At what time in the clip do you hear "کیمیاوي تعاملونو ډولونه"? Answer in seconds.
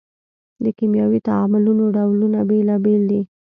0.77-2.39